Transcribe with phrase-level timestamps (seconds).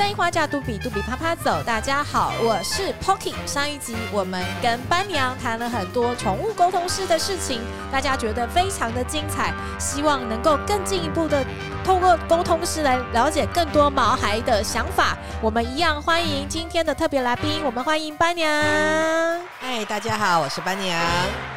[0.00, 3.34] 三花架杜比杜比啪啪走，大家好，我是 Pocky。
[3.44, 7.60] 上一集我们跟班娘谈了很多宠物沟通师的事情，
[7.92, 11.44] 大家觉得非常的精彩，希望能够更进一步的
[11.84, 15.18] 透过沟通师来了解更多毛孩的想法。
[15.42, 18.50] 我们一样欢迎今天的特别来宾，我们欢迎班娘。
[19.60, 20.98] 嗨，大家好，我是班娘。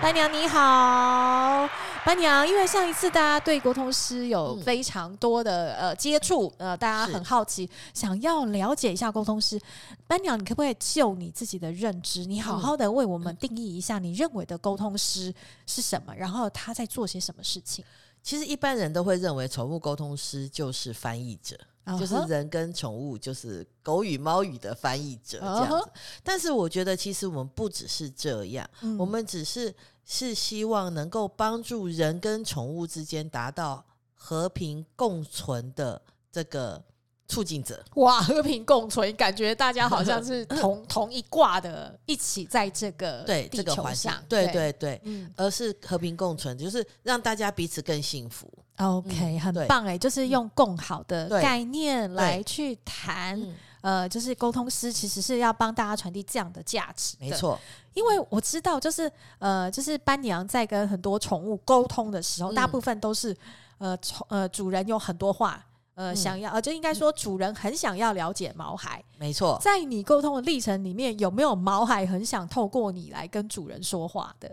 [0.02, 1.70] 班娘你好。
[2.06, 9.58] 班娘，因为上一次大家对沟通师有非常多的呃接触，呃，大家很好奇，想要了解一下沟通师。
[10.06, 15.34] 班娘，你可不可以就你自己的认知，你好好的为我们定义一下你认为的沟通师
[15.66, 16.14] 是什么？
[16.14, 17.86] 然后他在做些什么事情？
[18.22, 21.58] 其实一般人都会认为宠物沟通师就是翻译者，
[21.98, 25.90] 就是人跟宠物，就是狗与猫语的翻译者这样子。
[26.22, 29.74] 但是我觉得，其实我们不只是这样，我们只是。
[30.06, 36.82] 是希望能够帮助人跟宠物之间达到和平共存的这个
[37.28, 37.84] 促进者。
[37.96, 48.52] 哇，和平共存，感觉大家好像是 同同一挂的，一起在这个对这个环境，对对对，嗯，而是和平共存，就是让大家彼此更幸福。
[48.78, 53.42] OK，很棒哎，就是用更好的概念来去谈。
[53.84, 57.60] 呃，就是沟通师其实是要帮大家传递这样的价值，没错。
[57.94, 63.36] 因为我知道，就是呃，就是班娘在跟很多宠物沟通的时候，嗯、大部分都是
[63.80, 65.62] 呃宠呃主人有很多话
[65.96, 69.60] 呃、嗯、想要呃，就应该说主人很想要了解毛孩，没错。
[69.62, 74.50] 在你沟通的历程里面，有没有毛孩很想透过你来跟主人说话的？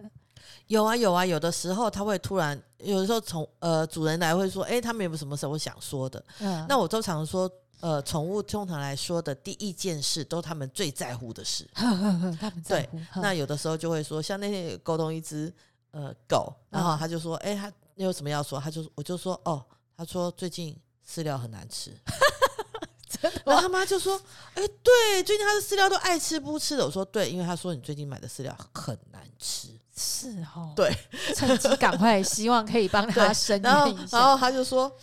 [0.66, 6.22] 有啊有啊，有的时候他会突然，有的时候从呃主人来会说，哎，他们有没有什么时候想说的？
[6.40, 7.48] 嗯，那我都常说。
[7.80, 11.66] 呃，宠物通常来说的第一件事，都是他们最在乎的事。
[11.74, 12.98] 他们在乎。
[12.98, 15.50] 对，那有的时候就会说，像那天沟通一只
[15.92, 19.64] 呃狗，然后他就说：“哎、嗯，他你有什么要说？”他就我就说：“哦，
[19.96, 20.76] 他说最近
[21.08, 21.90] 饲料很难吃。
[23.08, 23.42] ”真的。
[23.46, 24.20] 然后他妈就说
[24.54, 30.74] ：“哎，对，最近他的饲料都爱吃不吃的。”我说：“对，因为他说你最近买的饲料很难吃。”是哦。
[30.76, 30.94] 对，
[31.34, 33.60] 趁机赶快，希望可以帮他 生。
[33.62, 34.94] 然后，然后他就说。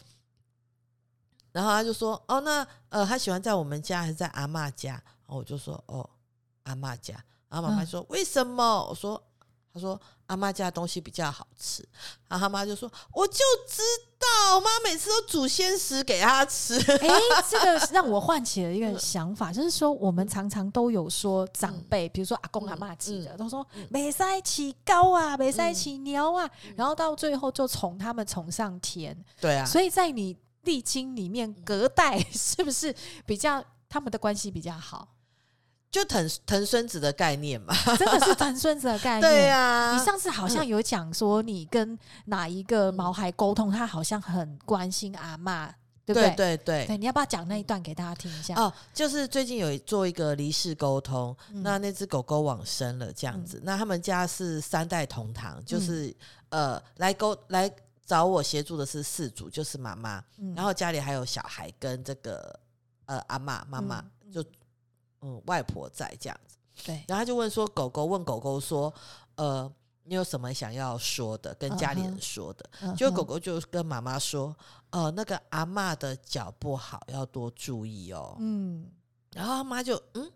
[1.57, 4.91] 然后他就说：“哦，那呃，他喜欢在我们家还是在阿嬷家？”
[5.25, 6.07] 然后我就说：“哦，
[6.66, 7.16] 阿嬷家。”
[7.50, 9.19] 然后妈妈说：“为什么？”我说
[9.73, 11.84] ：“他说阿嬷家的东西比较好吃。”
[12.29, 13.81] 然后他妈就说：“我就知
[14.19, 17.09] 道，妈每次都煮鲜食给他吃。”哎，
[17.50, 29.17] 这个让我唤起了一个想法，就是说我们常常都有说长辈，比如说阿公阿嬷级的，都说没塞起高啊，没塞起牛啊，然后到最后就宠他们宠上天。
[29.41, 30.38] 对啊，所以在你。
[30.67, 32.94] 历经里面隔代 是不是
[33.25, 35.16] 比较他们的关系比较好？
[35.89, 39.22] 就疼疼孙子的概念嘛，真的是疼孙子的概念。
[39.22, 45.72] 对呀，你上次好像有讲说你跟哪一个毛孩沟通，他好像很关心阿嬷，
[46.05, 46.35] 对不对？
[46.35, 48.53] 对对对，你要不要讲那一段给大家听一下？
[48.55, 53.61] 哦，就是最近有做一个离世沟通，那那只狗狗往生了，这样子。
[53.63, 56.13] 那他们家是三代同堂，就是
[56.49, 57.72] 呃来沟来。
[58.07, 62.57] 找我协助的是饲主，就是妈妈，嗯、然后家里还有小孩跟这个
[63.06, 64.01] 呃阿妈妈妈，
[64.31, 64.41] 就
[65.19, 66.57] 嗯外婆在这样子。
[66.85, 68.94] 对，然后他就问说，狗狗问狗狗说，
[69.35, 69.69] 呃，
[70.03, 72.96] 你有什么想要说的，跟家里人说的？Uh.
[72.96, 74.56] 就狗狗就跟妈妈说，
[74.91, 78.38] 呃，那个阿嬷的脚不好，要多注意哦。
[78.40, 78.90] 嗯，
[79.34, 80.31] 然后阿妈就嗯，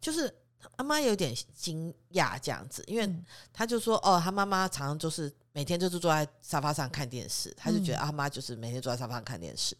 [0.00, 0.32] 就是。
[0.76, 3.12] 阿妈有点惊讶这样子，因为
[3.52, 9.76] 他就说：“哦，他妈妈常常就是每天就是坐在沙发上看电视，他就觉得阿妈就是每天坐在沙发上看电视。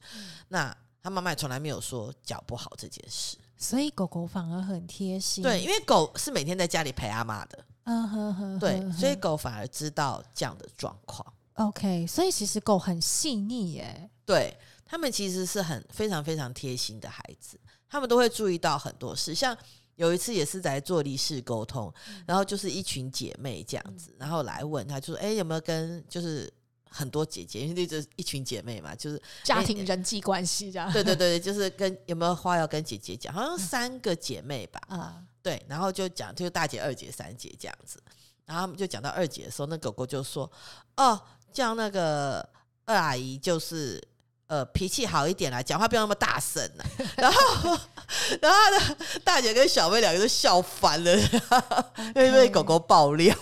[0.48, 5.42] 那他妈妈也从来没有说脚不好这件事，所以狗狗反而很贴心。
[5.42, 11.26] 对，因为狗是每天在家里陪阿妈的，嗯哼哼，对，所以狗反而知道这样的状况。
[11.54, 19.56] OK，所以其实狗很细腻耶，对，他们其实是很非常非常贴心的孩子，他们都会注意到很多事，像。
[20.02, 21.92] 有一次也是在做离世沟通，
[22.26, 26.52] 然后就是一群姐妹这样子，然后来问她，就说：“哎，有没有跟就是
[26.90, 38.02] 很多姐姐，因为就是一群姐妹嘛，就是家庭人际关系这样。”对对 对，就是跟有没有话要跟姐姐讲，好像三个姐妹吧，啊，对，然后就讲就大姐、二姐、三姐这样子，
[38.44, 40.50] 然后他们就讲到二姐的时候，那狗狗就说
[40.98, 41.22] ：“哦，
[41.52, 42.48] 叫那个
[42.86, 44.02] 二阿姨就是。”
[44.52, 46.84] 呃，脾气好一点啦，讲话不要那么大声啦。
[47.16, 47.78] 然后，
[48.42, 51.16] 然后呢大姐跟小妹两个都笑翻了，
[52.14, 53.34] 因为被狗狗爆料。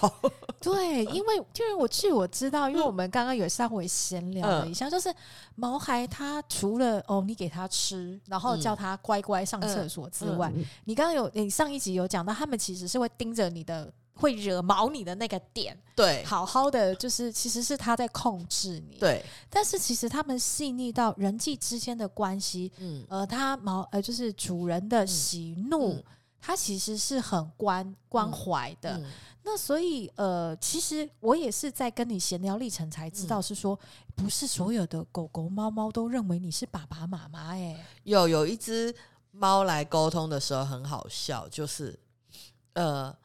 [0.61, 5.13] 对，因为就是我据我知道，因为我们刚刚有稍微闲聊了一下，嗯、就是
[5.57, 13.93] 毛孩他除了哦，你给他吃，然后叫他乖乖上厕所之外，嗯嗯、你刚刚有你上一集有讲到，他们其实是会盯着你的。
[14.21, 19.25] 会惹毛你的那个点，对，好好的就是其实是他在控制你，对。
[19.49, 26.05] 但是其实他们细腻到人际之间的关系，嗯，呃，他毛呃就是主人的喜怒，嗯、
[26.39, 28.99] 他其实是很关关怀的。
[28.99, 29.11] 嗯嗯、
[29.43, 37.55] 那所以呃，其实我也是在跟你闲聊历程才知道，是说、嗯、不是所有的狗狗猫猫都认为你是爸爸妈妈。
[37.55, 38.95] 哎，有有一只
[39.31, 41.99] 猫来沟通的时候很好笑，就是
[42.75, 43.17] 呃。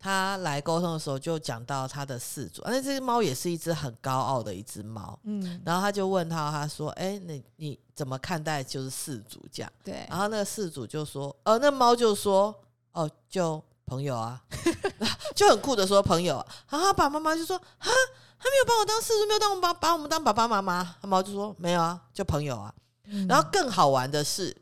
[0.00, 5.18] 他来沟通的时候就讲到他的饲主，那这只猫也是一只很高傲的一只猫。
[5.24, 10.06] 嗯，然后他就问他，他说：“哎、欸，你你怎么看待就是饲主这样？”对。
[10.08, 12.54] 然后那个饲主就说：“呃，那猫就说，
[12.92, 14.40] 哦，就朋友啊，
[15.34, 22.72] 就很酷的说朋友啊。”然后爸爸妈妈就说：“啊，他没有把我当饲主，没有当我们把把我们当爸爸妈妈。”猫就说：“没有啊，就朋友啊。
[23.06, 24.56] 嗯”然后更好玩的是，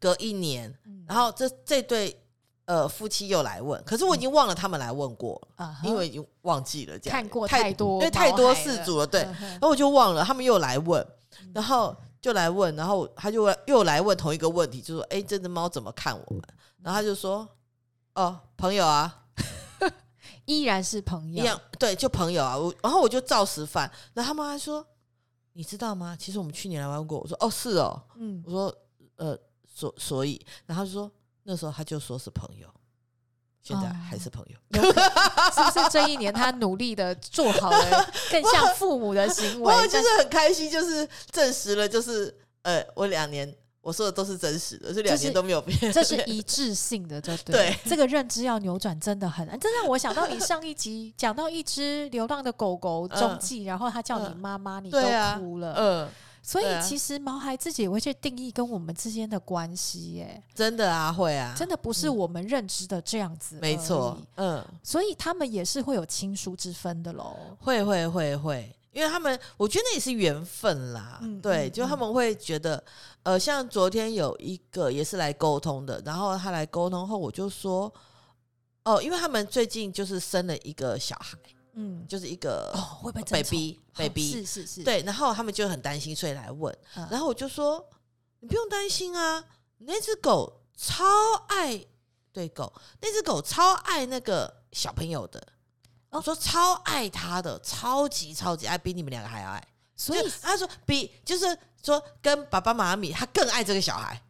[0.00, 0.74] 隔一年，
[1.06, 2.18] 然后这这对。
[2.66, 11.06] 呃，夫妻又来问，可是我已经忘了他们来问过，嗯、因为已经忘记了这样，看过太多，因为太多事主了，对，嗯、然后我就忘了，他们又来问，
[11.52, 16.42] 然后就来问，然后他就又来问同一个问题，就说：“哎，这只猫怎么看我们？”
[16.82, 17.46] 然后他就说
[18.16, 19.24] ：“哦，朋友啊，
[20.46, 24.82] 依然是朋友，一样，对，就朋友啊。”我然后我就照实犯，然后他们还说
[25.52, 26.16] ：“你知道吗？
[26.18, 28.74] 其实我们去年来玩过。”我说：“哦，是哦。”嗯，我说
[29.16, 31.10] ：“呃，所所以，然后他就说。”
[31.44, 32.66] 那时候他就说是朋友，
[33.62, 34.92] 现在还是朋友，哦、
[35.54, 39.74] 是不是这一年他努力的做好了 更像父母的行为？
[39.74, 47.78] 我就是很开心，就是证实了，就是呃，我两年我说的都是真实的，这两年都没有变，这是 一致性的，对对？
[47.84, 49.58] 这个认知要扭转真的很难。
[49.60, 54.98] 这让我想到你上一集 讲到一只流浪的狗狗踪迹，嗯、然后它叫你妈妈，嗯、你都
[55.38, 56.08] 哭了，嗯。
[56.46, 72.84] 所以其实毛孩自己也会去定义跟我们之间的关系，耶，真的啊，会啊，真的不是我们认知的这样子，没错，嗯，所以他们也是会有亲疏之分的喽，会会会会，因为他们我觉得那也是缘分啦，嗯、对，就他们会觉得，
[73.22, 77.90] 呃，像昨天有一个也是来沟通的，然后他来沟通后，我就说，
[78.84, 81.38] 哦，因为他们最近就是生了一个小孩。
[81.74, 86.76] 嗯，就是一个哦，会不会 baby baby 是是是，对，然后他们就很担心，所以来问。
[87.10, 87.84] 然后我就说，
[88.40, 89.44] 你不用担心啊，
[89.78, 91.04] 那只狗超
[91.48, 91.84] 爱，
[92.32, 95.44] 对狗，那只狗超爱那个小朋友的。
[96.10, 99.68] 我说超爱他的，超级超级爱，比你们两个还要爱。
[99.96, 104.22] 所以他说比就是说跟爸爸妈妈比，他更爱这个小孩。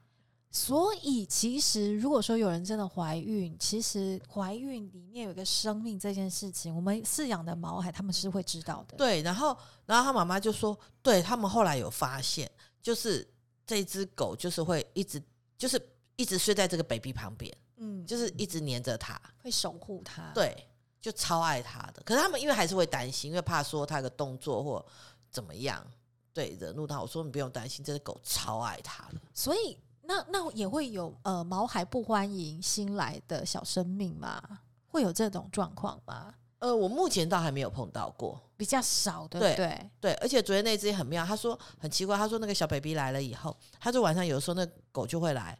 [0.56, 8.96] 所以，其实如果说有人真的怀孕，其实怀孕里面有一个生命这件事情，我们饲养的毛孩他们是会知道的。
[8.96, 9.48] 对，然后，
[9.84, 12.48] 然后他妈妈就说，对他们后来有发现，
[12.80, 13.28] 就是
[13.66, 15.20] 这只狗就是会一直，
[15.58, 15.76] 就是
[16.14, 20.68] 一直睡在这个 baby 旁边，嗯，就是一直黏着他，会守护他，对，
[21.00, 22.00] 就超爱他的。
[22.04, 24.86] 可是他们因为还是会担心，因为怕说他的动作或
[25.32, 25.84] 怎么样，
[26.32, 27.00] 对，惹怒他。
[27.00, 29.76] 我说你不用担心，这只狗超爱他的，所以。
[30.06, 34.42] 那那也会有呃，毛孩不欢迎新来的小生命吗？
[34.88, 36.34] 会有这种状况吗？
[36.58, 39.90] 呃，我目前倒还没有碰到过，比较少，对不对？
[40.00, 45.58] 对，而且昨天那只也很妙，他说很奇怪，他说那个小 baby 来了以后，他就晚上有时候那狗就会来，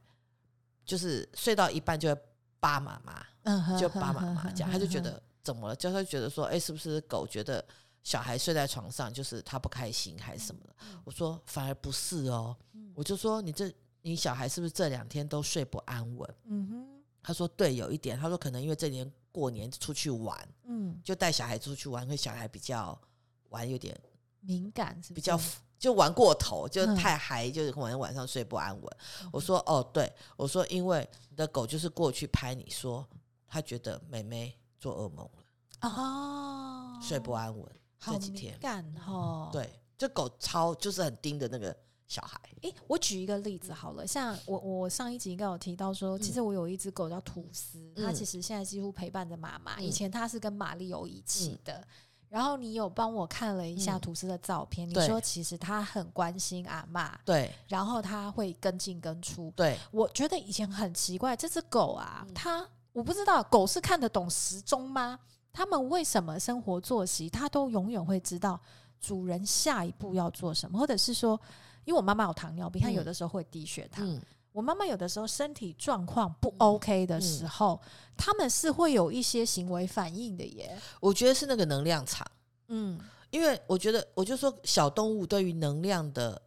[0.86, 2.20] 就是睡到一半就会
[2.60, 5.76] 扒妈妈，嗯，就扒妈妈这样，他就觉得怎么了？
[5.76, 7.62] 就会觉得说，哎，是不是狗觉得
[8.02, 10.74] 小孩睡在床上就是他不开心还是什么的？
[11.04, 12.56] 我说反而不是哦，
[12.94, 13.72] 我就说你这。
[14.06, 16.34] 你小孩是不是这两天都睡不安稳？
[16.44, 18.18] 嗯哼，他说对，有一点。
[18.18, 23.00] 他说可能因为这年过年出去玩，嗯，就带小孩出去玩，因为小孩比较
[23.48, 23.98] 玩有点
[24.40, 25.40] 敏感是是，比较
[25.78, 28.96] 就玩过头，就太嗨，就是可能晚上睡不安稳。
[29.22, 33.08] 嗯、我说哦，对，我说因为你的狗就是过去拍你说，
[33.46, 37.66] 他觉得妹妹做噩梦了哦，睡不安稳，
[37.98, 39.48] 这几天干哈？
[39.50, 41.74] 对，这狗超就是很盯的那个。
[42.14, 49.74] 小孩，诶，我举一个例子好了，像我我上一集应该有提到说，其实我有一只狗叫吐司，嗯、它其实现在几乎陪伴着妈妈。
[49.78, 51.84] 嗯、以前它是跟玛丽有一起的，嗯、
[52.28, 65.18] 然后你有帮我看了一下吐司的照片，嗯、你说其实它很关心阿妈，对，然后它会跟进跟出，对，我觉得以前很奇怪，这只狗啊，它我不知道狗是看得懂时钟吗？
[65.52, 68.60] 他们为什么生活作息，它都永远会知道
[69.00, 71.40] 主人下一步要做什么，或者是说。
[71.84, 74.06] 因为我妈妈有糖尿病，她有的时候会低血糖。
[74.06, 74.20] 嗯、
[74.52, 77.80] 我妈妈有的时候身体状况不 OK 的时候，
[78.16, 80.78] 他、嗯、们是会有一些行为反应的耶。
[81.00, 82.26] 我觉得是那个能量场。
[82.68, 82.98] 嗯，
[83.30, 86.40] 因为我觉得，我就说小动物对于能量的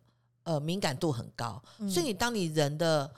[0.44, 3.10] 呃敏感度很高，嗯、所以你当你人的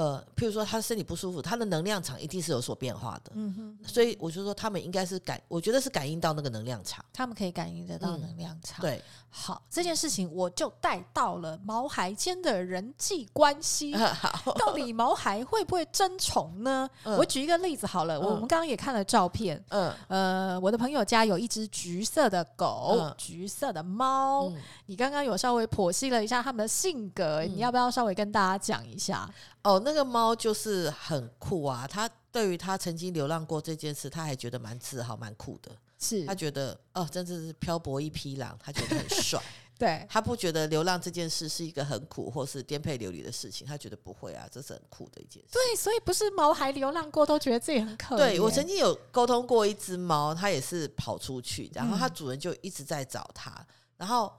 [0.00, 3.32] 呃，譬如说他身体不舒服，他的能量场一定是有所变化的。
[3.34, 8.80] 嗯哼，所以我就说他们应该是感，我觉得是感应到那个能量场，他们可以感应得到能量场。
[8.80, 13.92] 嗯、对，好，这件事情我就带到了毛孩间的人际关系。
[13.92, 16.88] 嗯、好，到底毛孩会不会争宠呢？
[17.04, 19.62] 嗯、我举一个例子好了，嗯、我们刚刚也看了照片。
[19.68, 24.48] 嗯，呃，我的朋友家有一只橘色的狗，嗯、橘色的猫。
[24.48, 29.28] 嗯、你刚刚有稍微剖析了一下他们的性格，嗯、你要不要稍微跟大家讲一下？
[29.62, 31.86] 哦，那个猫就是很酷啊！
[31.86, 35.70] 它对于他曾经流浪过这件事，他还觉得蛮自豪、蛮酷的。
[35.98, 39.42] 是他觉得哦，真的是漂泊一匹狼，他觉得很帅。
[39.78, 45.48] 对，他不觉得流浪这件事是一个很苦或是颠沛流离的事情，他觉得不会啊，这是很酷的一件事。
[45.52, 48.18] 对，所以不是猫还流浪过都觉得自己很可怜。
[48.18, 53.66] 对，我曾经有沟通过一只猫，它也是跑出去，然后它主人就一直在找它，嗯、
[53.98, 54.32] 然后，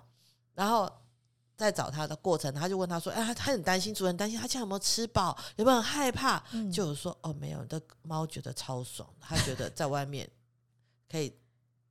[0.54, 0.92] 然后。
[1.62, 10.28] 在找他的过程，他就问他说：“哎，他很担心，主人担心他家有没有吃饱，有没有很害怕？”嗯、就说：“哦，没有，的猫觉得超爽，他觉得在外面
[11.10, 11.32] 可以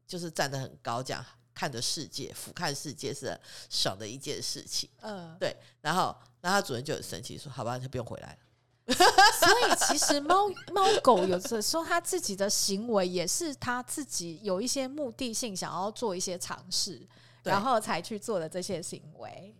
[0.06, 1.24] 就是站得很高，这样
[1.54, 5.56] 看着世界，俯瞰世界是很爽的一件事情。”嗯，对。
[5.80, 8.38] 然后，然后他主人就很生气，说：“好吧，他不用回来了。
[8.90, 17.06] ”所以，其实猫猫狗有的时候它自己的行为也是它自己有一些目的性，想要做一些尝试，
[17.44, 19.54] 然后才去做的这些行为。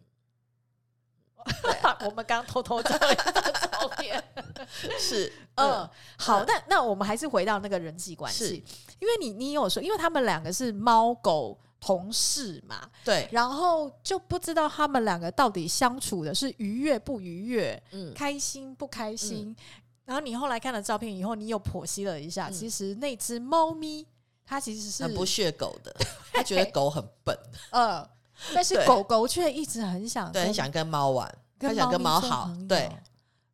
[2.05, 4.23] 我们刚偷偷照了一张照片，
[4.99, 8.65] 是， 嗯，好，那那我们还是回到那个人际关系，
[8.99, 19.49] 因为你你有说，因为他们两个是猫狗同事嘛，对，然后就不知道他们两个到底相处的是愉悦不愉悦，嗯，开心不开心。
[19.49, 19.57] 嗯、
[20.05, 24.07] 然后你后来看了照片以后，你又剖析了一下，嗯、其实那只猫咪
[24.45, 25.95] 它其实是很不屑狗的，
[26.33, 27.37] 它觉得狗很笨，
[27.71, 28.09] 嗯。
[28.55, 31.31] 但是狗狗却一直很想，对，很想跟猫玩，
[31.69, 32.91] 他想跟猫好，对，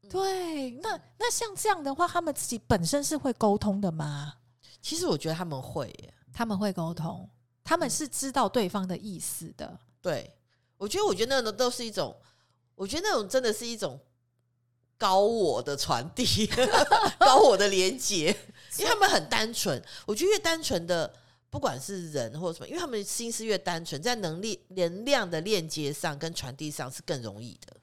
[0.09, 0.71] 对。
[0.83, 4.35] 那那像这样的话，他们自己本身是会沟通的吗？
[4.81, 7.29] 其实我觉得他们会耶，他们会沟通，
[7.65, 9.79] 他们是知道对方的意思的。
[10.01, 10.33] 对，
[10.79, 12.17] 我觉得，我觉得那种都是一种，
[12.77, 13.99] 我觉得那种真的是一种
[14.97, 16.47] 高我的传递，
[17.19, 18.27] 高我的连接，
[18.79, 19.83] 因为他们很单纯。
[20.07, 21.13] 我觉得越单纯的。
[21.49, 27.75] 不管是人或什么，因为他们心思越单纯，在能力、能量的链接上跟传递上是更容易的。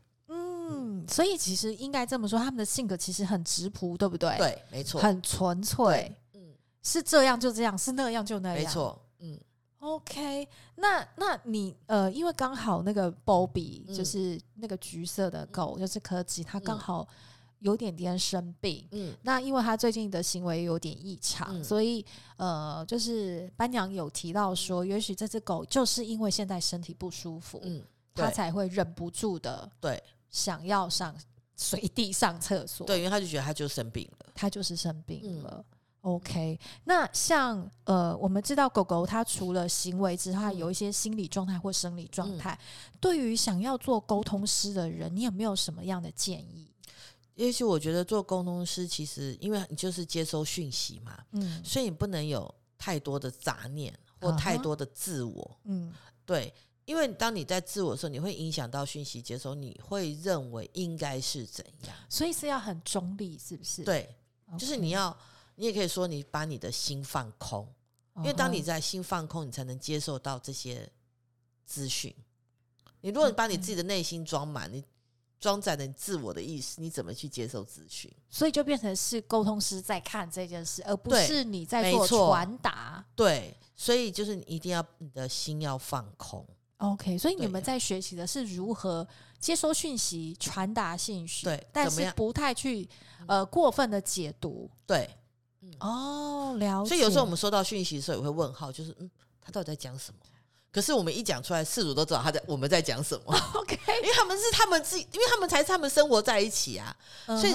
[0.74, 4.36] 嗯，所以其实应该这么说，他们的性格其实很直朴，对不对？
[4.38, 6.16] 对，没错，很纯粹。
[6.34, 8.58] 嗯，是这样就这样，是那样就那样。
[8.58, 9.00] 没错。
[9.20, 9.40] 嗯
[9.80, 17.08] ，OK，那那你呃，因为刚好那个 Bobby、嗯、就是那个橘色的狗，嗯、就是柯基，它刚好。
[17.60, 27.82] 有点点生病，嗯，那因为它最近的行为有点异常，嗯、所以呃，就是班娘有提到说，也许这只狗就是因为现在身体不舒服，嗯，
[28.14, 30.04] 他才会忍不住的对
[30.34, 31.16] 想要上
[31.56, 35.64] 随地上厕所，对，因为他就觉得他就生病了，他就是生病了。
[35.70, 42.60] 嗯、OK，那像呃，我们知道狗狗它除了行为之外，有一些心理状态或生理状态，
[42.92, 46.70] 嗯、对于想要做沟通师的人，你有没有什么样的建议？
[47.36, 55.94] 也许我觉得做沟通师，其实因为你就是接收讯息嘛，嗯，所以你不能有太多的杂念或太多的自我，嗯，
[56.26, 56.54] 对，
[56.86, 63.84] 因为当你在自我的时候，你会影响到讯息接收，你会认为应该是怎样，所以是要很中立，是不是？
[63.84, 64.16] 对，
[64.58, 65.16] 就是你要，
[65.56, 67.68] 你也可以说你把你的心放空，
[68.18, 70.90] 因为当你在心放空，你才能接受到这些
[71.66, 72.14] 资讯。
[73.02, 74.84] 你如果你把你自己的内心装满，你。
[75.40, 78.10] 装载了你自我的意识，你怎么去接受资讯？
[78.30, 83.06] 所以就变成是沟通师在看这件事，而不是你在做传达。
[83.14, 86.48] 对，所以就是你一定要你的心要放空。
[86.84, 89.08] OK，所以你们在学习的是如何
[89.40, 92.88] 接收讯息、传达信息，对，但是不太去
[93.26, 94.70] 呃过分的解读。
[94.86, 95.10] 对，
[95.62, 96.90] 嗯，哦，了解。
[96.90, 99.10] 所以有时候我们收到讯息的时候也会问号，就是嗯，
[99.42, 100.20] 他到底在讲什么？
[100.72, 103.34] 可是我们一讲出来，事主都知道他在我们在讲什么。
[103.56, 106.94] OK，因为他们是他们自己，因为他们才是他们生活在一起啊，
[107.28, 107.54] 所以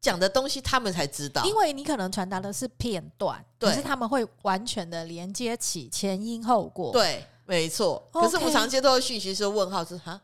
[0.00, 1.44] 讲的东西他们才知道。
[1.46, 6.92] 因为你可能传达的是片段，对可是他们会完全的连接起前因后果。
[6.92, 8.06] 对，没错。
[8.12, 10.20] 可是我常接到的讯息是问号是哈。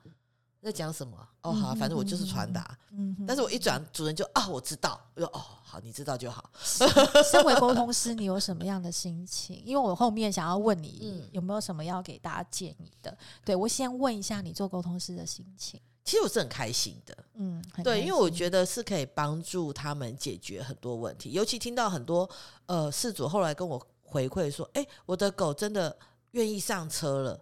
[0.62, 1.16] 在讲什么？
[1.40, 2.78] 哦，好，反正我就是传达。
[2.92, 4.96] 嗯，但是我一转，主人就啊，我知道。
[5.16, 6.48] 我说哦，好，你知道就好。
[6.62, 9.60] 身为沟通师，你有什么样的心情？
[9.66, 13.18] 因为我后面想要问你，嗯、有没有什么要给大家建议的？
[13.44, 15.80] 对，我先问一下你做沟通师的心情。
[16.04, 21.32] 其实我是很开心的，嗯，对，因为我觉得是可以帮助他们解决很多问题。
[21.32, 22.30] 尤其听到很多
[22.66, 25.96] 呃事主后来跟我回馈说，哎，我的狗真的。
[26.32, 27.40] 愿意上车了，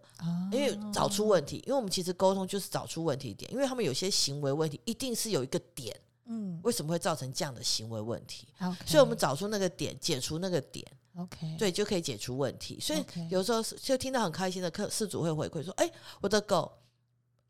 [0.53, 10.85] 因为找出问题，因为我们其实沟通就是找出问题点，因为他们有些行为问题一定是有一个点，嗯，为什么会造成这样的行为问题？Okay, 所以我们找出那个点，解除那个点
[11.17, 12.79] ，OK，对，就可以解除问题。
[12.81, 16.73] 所以有时候就听到很开心的客事主会回馈说：“哎，我的狗，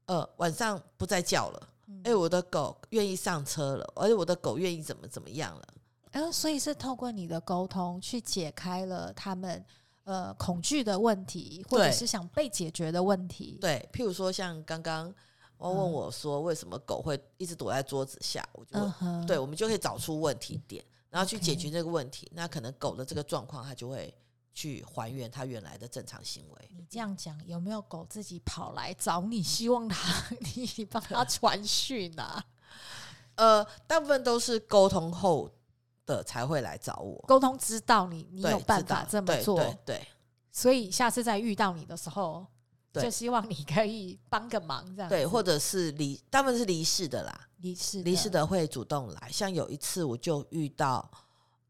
[0.07, 1.69] 呃，晚上不再叫了。
[2.05, 5.69] 哎，我的狗愿意上车了，而且我的狗愿意怎么怎么样了。”
[6.13, 9.65] 然后，所以是透过你的沟通去解开了他们
[10.11, 13.59] 呃恐惧的问题，或者是想被解决的问题。
[13.61, 15.15] 对，譬如说像刚刚。
[15.63, 19.27] 我问我说：“为什么狗会一直躲在桌子下？”我就问、uh.
[19.27, 22.27] 对，我们就可以找出问题点，然后去解决这个问题。
[22.29, 22.33] Okay.
[22.33, 24.15] 那可能狗的这个状况，它就会
[24.55, 26.71] 去还原它原来的正常行为。
[26.75, 30.25] 你这样讲，有没有狗自己跑来找你，希望它
[30.57, 32.43] 你帮它传讯啊？
[33.37, 35.51] 呃，大部分都是沟通后
[36.07, 37.25] 的才会来找我。
[37.27, 40.07] 沟通知道你，你有办法这么做，对，对，对，
[40.53, 42.47] 所以下次再遇到你的时候。
[42.93, 49.31] 对就希望你可以帮个忙，这样对，或者是离，他们是离世的啦，离世离世的会主动来。
[49.31, 51.09] 像有一次，我就遇到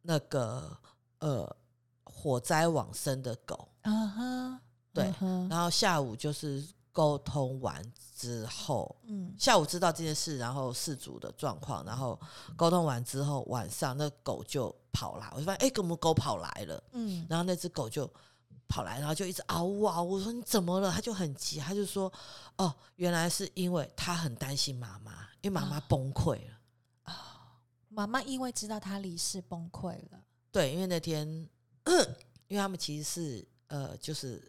[0.00, 0.74] 那个
[1.18, 1.56] 呃
[2.04, 4.58] 火灾往生的狗，嗯哼、uh，huh,
[4.94, 5.50] 对，uh huh.
[5.50, 7.82] 然后下午就是沟通完
[8.16, 12.18] 之后，嗯，下午知道这件事，然后事主的状况，然后
[12.56, 16.82] 沟通完之后，晚上那狗就跑来，我就发现哎，怎么狗跑来了？
[16.92, 18.10] 嗯，然后那只狗就。
[18.72, 20.12] 跑来，然后就一直嗷呜嗷呜。
[20.12, 20.92] 我说你怎么了？
[20.92, 22.12] 他就很急，他就说
[22.56, 26.52] ：“哦，原来是因为他很担心妈妈，因为妈妈崩溃了
[27.02, 27.50] 啊。
[27.88, 30.22] 妈妈因为知道他离世崩溃了。
[30.52, 31.26] 对，因为那天，
[32.46, 34.48] 因为他们其实是呃，就是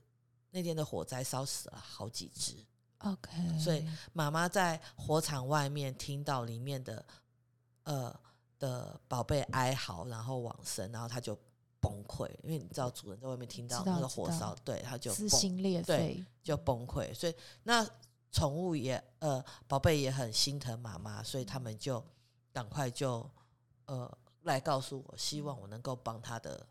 [0.51, 2.55] 那天的火灾烧死了好几只。
[2.99, 7.03] OK，所以妈妈在火场外面听到里面的
[7.83, 8.19] 呃
[8.59, 11.35] 的宝贝哀嚎，然后往生，然后她就。
[11.83, 17.11] 崩溃，因为你知道主人在外面听到那个火烧，对，他就撕心裂肺，就崩溃。
[17.11, 17.83] 所以那
[18.31, 22.05] 宠物也呃，宝贝也很心疼妈妈，所以他们就
[22.53, 23.27] 赶快就
[23.87, 26.63] 呃来告诉我，希望我能够帮他的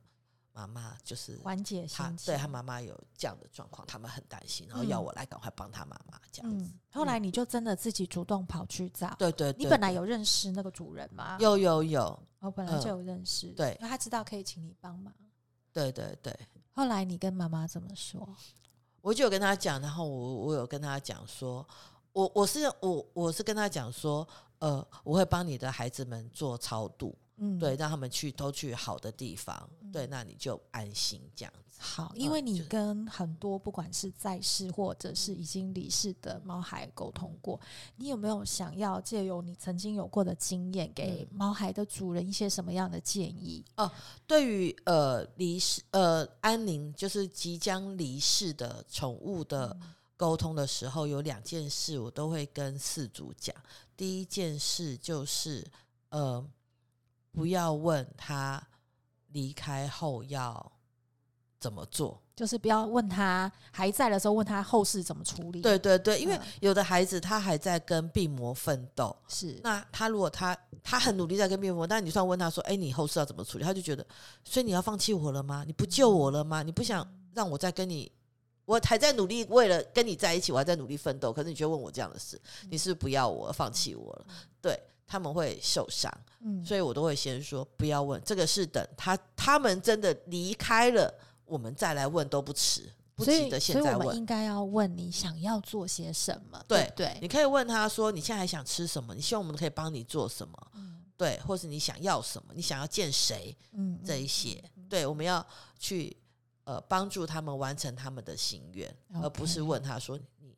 [0.66, 2.26] 妈妈，就是缓解心情。
[2.26, 6.64] 对他妈妈有这样的状况，他们很担心，然后要我来赶快帮他妈妈这样子。
[6.64, 9.14] 嗯、后来你就真的自己主动跑去找？
[9.18, 11.36] 对对，你本来有认识那个主人吗？
[11.40, 12.18] 有有有。
[12.40, 15.12] 我本来就有认识，嗯、对，他知道可以请你帮忙。
[15.72, 16.38] 对对对。
[16.72, 18.28] 后来你跟妈妈怎么说？
[19.00, 21.66] 我就有跟他讲，然后我我有跟他讲说，
[22.12, 24.26] 我我是我我是跟他讲说，
[24.58, 27.16] 呃，我会帮你的孩子们做超度。
[27.42, 31.80] 嗯，对，让他们去都去好的地方，嗯、对，那你就安心这样子。
[31.82, 37.58] 好，因为你跟很多不管是在世或者是已经离世的猫孩沟通过，
[37.96, 43.64] 你有没有想要借由你曾经有过的经验，给猫孩的主人一些什么样的建议？
[43.78, 43.92] 哦、呃，
[44.26, 49.74] 对于呃离世呃安宁就是即将离世的宠物的
[50.18, 53.56] 沟通的时候，有两件事我都会跟饲主讲。
[53.96, 55.66] 第一件事就是
[56.10, 56.46] 呃。
[57.32, 58.62] 不要问他
[59.28, 60.72] 离开后要
[61.58, 65.60] 怎么做，就是不要问他还在的时候问他后事怎么处理。
[65.60, 74.04] 对对对，因为有的孩子他还在跟病魔奋斗，是那他如果他他很努力在跟病魔，但你算问他说：“哎，你后事要怎么处理？”他就觉得，
[74.42, 75.62] 所以你要放弃我了吗？
[75.66, 76.62] 你不救我了吗？
[76.62, 78.10] 你不想让我再跟你？
[78.64, 82.40] 我还在努力为了跟你在一起，我还在努力奋斗，可是你却问我这样的事，
[82.70, 84.26] 你是不是不要我，放弃我了？
[84.62, 84.80] 对。
[85.10, 91.12] 他们会受伤，嗯，所以我都会先说不要问，这个是等他他们真的离开了，
[91.44, 93.92] 我们再来问都不迟，不急得现在问。
[93.92, 96.62] 所以我们应该要问你想要做些什么？
[96.68, 99.12] 对对，你可以问他说你现在还想吃什么？
[99.12, 100.56] 你希望我们可以帮你做什么？
[100.74, 102.52] 嗯，对，或是你想要什么？
[102.54, 103.56] 你想要见谁？
[103.72, 105.44] 嗯，这一些，对，我们要
[105.76, 106.16] 去
[106.62, 110.54] 呃帮助他们完成他们的心愿而不是问他说你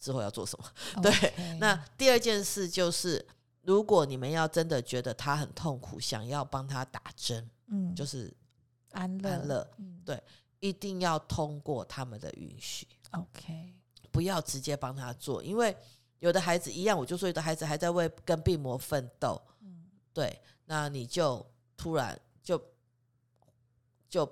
[0.00, 0.64] 之后要做什么？
[1.02, 3.22] 对那第二件事就是。
[3.66, 8.32] 如果你们要真的觉得他很痛苦，想要帮他打针，嗯，就是
[8.92, 10.22] 安乐，安乐，嗯，对，
[10.60, 13.74] 一定要通过他们的允许，OK，
[14.12, 15.76] 不要直接帮他做，因为
[16.20, 21.44] 有的孩子一样，我就说有的孩子还在为跟病魔奋斗，嗯，对，那你就
[21.76, 22.62] 突然就
[24.08, 24.30] 就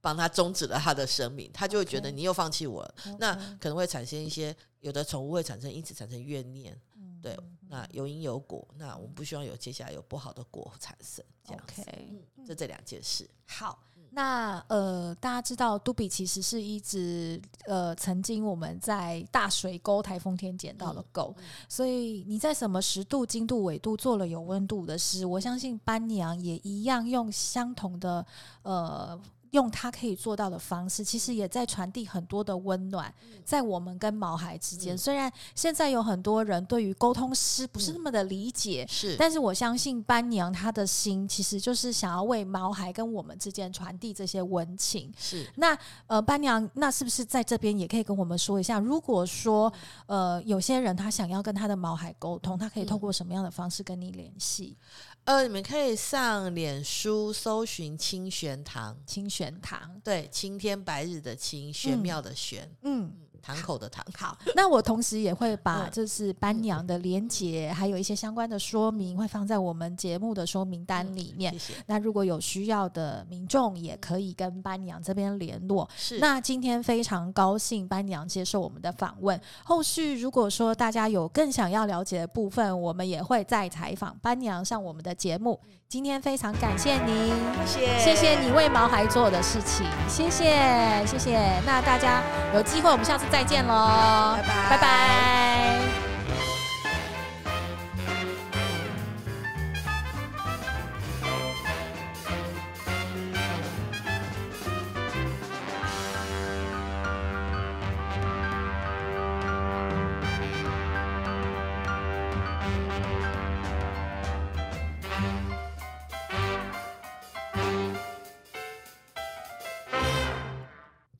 [0.00, 6.80] 帮他终止了他的生命，他就会觉得你又放弃我了.那可能会产生一些，有的宠物会产生因此产生怨念。
[7.24, 7.34] 对，
[7.70, 11.80] 那有因有果，那我们不希望有接下来有不好的果产生，这样子。
[11.80, 13.26] Okay, 嗯，就这两件事。
[13.46, 13.78] 好，
[14.10, 28.26] 那呃，大家知道杜比其实是一只呃，曾经我们在大水沟台风天捡到的狗，嗯、所以你在什么十度、经度、纬度做了有温度的事，我相信斑娘也一样用相同的
[28.64, 29.18] 呃。
[29.54, 33.12] 用他可以做到的方式，其实也在传递很多的温暖，
[33.44, 34.98] 在我们跟毛孩之间。
[34.98, 45.12] 虽然现在有很多人对于沟通师不是那么的理解，是，但是我相信班娘她的心其实就是想要为毛孩跟我们之间传递这些温情。
[45.16, 49.72] 是，那呃，班娘，那是不是在这边也可以跟我们说一下，如果说
[50.06, 54.76] 呃有些人他想要跟他的毛孩沟通，他可以透过什么样的方式跟你联系？
[55.24, 63.04] 呃，你们可以上脸书搜寻清玄堂，清玄堂，对，青天白日的清，玄妙的玄，嗯。
[63.04, 71.52] 嗯堂口的堂， 好，那我同时也会把就是班娘的连结，还有一些相关的说明，会放在我们节目的说明单里面。
[71.52, 71.74] 谢谢。
[71.86, 75.88] 那如果有需要的民众，也可以跟班娘这边联络。
[75.96, 76.18] 是。
[76.18, 79.38] 那今天非常高兴班娘接受我们的访问。
[79.62, 85.60] 后续如果说大家有更想要了解的部分，我们也会再采访班娘上我们的节目。
[85.86, 87.32] 今天非常感谢您，
[87.64, 91.60] 谢谢谢谢你为毛孩做的事情，谢谢谢谢。
[91.64, 95.53] 那大家有机会，我们下次再见喽，拜拜拜拜。